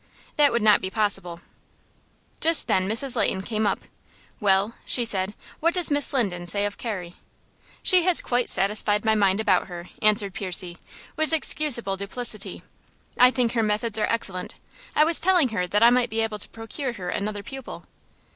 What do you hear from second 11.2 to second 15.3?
excusable duplicity. "I think her methods are excellent. I was